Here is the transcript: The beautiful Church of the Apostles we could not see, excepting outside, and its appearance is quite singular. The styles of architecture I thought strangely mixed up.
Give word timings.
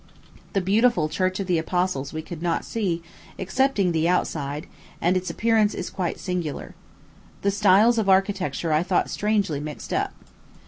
The 0.53 0.61
beautiful 0.61 1.09
Church 1.09 1.39
of 1.39 1.45
the 1.45 1.59
Apostles 1.59 2.11
we 2.11 2.23
could 2.23 2.41
not 2.41 2.65
see, 2.65 3.03
excepting 3.37 3.93
outside, 4.07 4.65
and 4.99 5.15
its 5.15 5.29
appearance 5.29 5.75
is 5.75 5.91
quite 5.91 6.19
singular. 6.19 6.73
The 7.43 7.51
styles 7.51 7.99
of 7.99 8.09
architecture 8.09 8.73
I 8.73 8.81
thought 8.81 9.11
strangely 9.11 9.59
mixed 9.59 9.93
up. 9.93 10.13